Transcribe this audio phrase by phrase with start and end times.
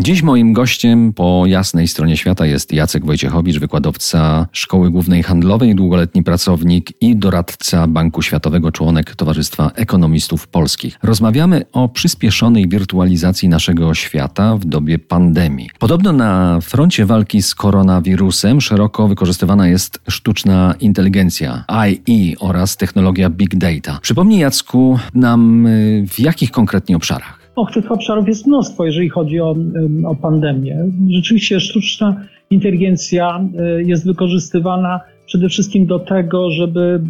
[0.00, 6.22] Dziś moim gościem po jasnej stronie świata jest Jacek Wojciechowicz, wykładowca Szkoły Głównej Handlowej, długoletni
[6.22, 10.98] pracownik i doradca Banku Światowego, członek Towarzystwa Ekonomistów Polskich.
[11.02, 15.70] Rozmawiamy o przyspieszonej wirtualizacji naszego świata w dobie pandemii.
[15.78, 23.56] Podobno na froncie walki z koronawirusem szeroko wykorzystywana jest sztuczna inteligencja, AI oraz technologia big
[23.56, 23.98] data.
[24.02, 25.68] Przypomnij Jacku nam
[26.08, 27.45] w jakich konkretnie obszarach?
[27.56, 29.56] Och, tych obszarów jest mnóstwo, jeżeli chodzi o,
[30.06, 30.86] o pandemię.
[31.10, 33.40] Rzeczywiście sztuczna inteligencja
[33.78, 37.00] y, jest wykorzystywana przede wszystkim do tego, żeby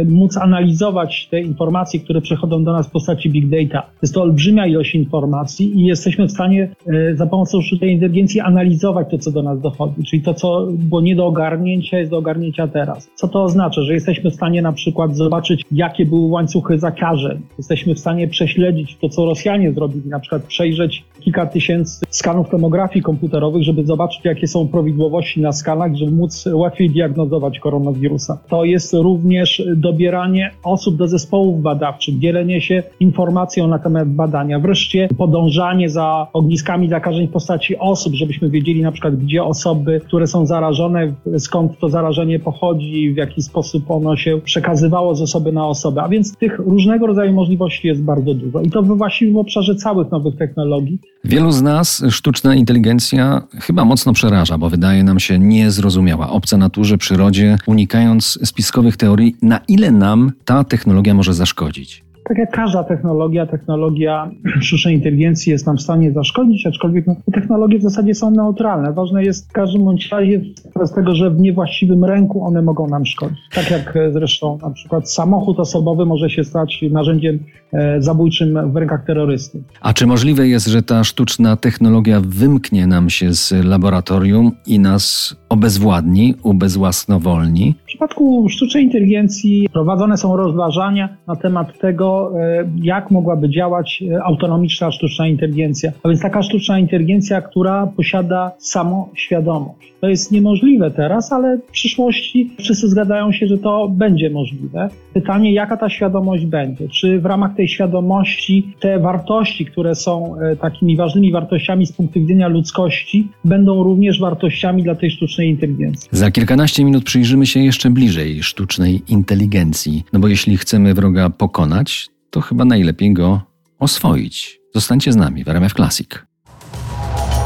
[0.00, 3.86] e, móc analizować te informacje, które przechodzą do nas w postaci big data.
[4.02, 9.06] Jest to olbrzymia ilość informacji i jesteśmy w stanie e, za pomocą sztucznej inteligencji analizować
[9.10, 12.68] to, co do nas dochodzi, czyli to, co było nie do ogarnięcia, jest do ogarnięcia
[12.68, 13.08] teraz.
[13.14, 13.82] Co to oznacza?
[13.82, 17.40] Że jesteśmy w stanie na przykład zobaczyć, jakie były łańcuchy zakażeń.
[17.58, 23.02] Jesteśmy w stanie prześledzić to, co Rosjanie zrobili, na przykład przejrzeć kilka tysięcy skanów tomografii
[23.02, 28.38] komputerowych, żeby zobaczyć, jakie są prawidłowości na skanach, żeby móc łatwiej diagnozować koronawirusa.
[28.48, 35.08] To jest również dobieranie osób do zespołów badawczych, dzielenie się informacją na temat badania, wreszcie
[35.18, 40.46] podążanie za ogniskami zakażeń w postaci osób, żebyśmy wiedzieli na przykład, gdzie osoby, które są
[40.46, 46.02] zarażone, skąd to zarażenie pochodzi, w jaki sposób ono się przekazywało z osoby na osobę.
[46.02, 48.60] A więc tych różnego rodzaju możliwości jest bardzo dużo.
[48.60, 50.98] I to we właściwie w obszarze całych nowych technologii.
[51.24, 56.98] Wielu z nas sztuczna inteligencja chyba mocno przeraża, bo wydaje nam się niezrozumiała, obca naturze,
[56.98, 62.05] przyrodzie, unikając spiskowych teorii, na ile nam ta technologia może zaszkodzić?
[62.28, 67.78] Tak jak każda technologia, technologia sztucznej inteligencji jest nam w stanie zaszkodzić, aczkolwiek no, technologie
[67.78, 68.92] w zasadzie są neutralne.
[68.92, 70.40] Ważne jest w każdym bądź razie
[70.84, 73.38] z tego, że w niewłaściwym ręku one mogą nam szkodzić.
[73.54, 77.38] Tak jak e, zresztą na przykład samochód osobowy może się stać narzędziem
[77.72, 79.60] e, zabójczym w rękach terrorystów.
[79.80, 85.36] A czy możliwe jest, że ta sztuczna technologia wymknie nam się z laboratorium i nas
[85.48, 87.74] obezwładni, ubezwłasnowolni?
[87.96, 94.90] Przypadku sztucznej inteligencji prowadzone są rozważania na temat tego, E, jak mogłaby działać e, autonomiczna
[94.92, 95.92] sztuczna inteligencja.
[96.02, 99.92] A więc taka sztuczna inteligencja, która posiada samoświadomość.
[100.00, 104.88] To jest niemożliwe teraz, ale w przyszłości wszyscy zgadzają się, że to będzie możliwe.
[105.12, 106.88] Pytanie, jaka ta świadomość będzie?
[106.88, 112.20] Czy w ramach tej świadomości te wartości, które są e, takimi ważnymi wartościami z punktu
[112.20, 116.08] widzenia ludzkości, będą również wartościami dla tej sztucznej inteligencji?
[116.12, 120.04] Za kilkanaście minut przyjrzymy się jeszcze bliżej sztucznej inteligencji.
[120.12, 123.42] No bo jeśli chcemy wroga pokonać, to chyba najlepiej go
[123.78, 124.60] oswoić.
[124.74, 126.08] Zostańcie z nami w RMF Classic.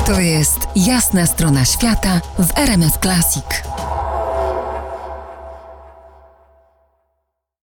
[0.06, 3.44] To jest jasna strona świata w RMF Classic.